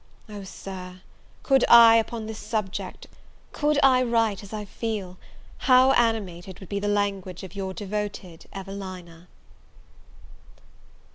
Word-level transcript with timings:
Oh, 0.27 0.43
Sir, 0.43 1.01
could 1.43 1.63
I 1.69 1.97
upon 1.97 2.25
this 2.25 2.39
subject, 2.39 3.05
could 3.51 3.77
I 3.83 4.01
write 4.01 4.41
as 4.41 4.51
I 4.51 4.65
feel, 4.65 5.19
how 5.69 5.91
animated 5.91 6.59
would 6.59 6.69
be 6.69 6.79
the 6.79 6.87
language 6.87 7.43
of 7.43 7.55
your 7.55 7.71
devoted 7.75 8.47
EVELINA. 8.51 9.27